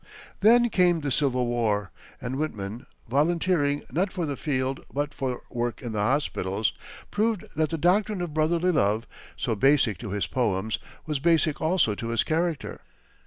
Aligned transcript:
Then 0.39 0.71
came 0.71 1.01
the 1.01 1.11
Civil 1.11 1.45
War, 1.45 1.91
and 2.19 2.35
Whitman, 2.37 2.87
volunteering 3.07 3.83
not 3.91 4.11
for 4.11 4.25
the 4.25 4.35
field, 4.35 4.83
but 4.91 5.13
for 5.13 5.43
work 5.51 5.83
in 5.83 5.91
the 5.91 5.99
hospitals, 5.99 6.73
proved 7.11 7.43
that 7.55 7.69
the 7.69 7.77
doctrine 7.77 8.23
of 8.23 8.33
brotherly 8.33 8.71
love, 8.71 9.05
so 9.37 9.53
basic 9.55 9.99
to 9.99 10.09
his 10.09 10.25
poems, 10.25 10.79
was 11.05 11.19
basic 11.19 11.61
also 11.61 11.93
to 11.93 12.07
his 12.07 12.23
character. 12.23 12.81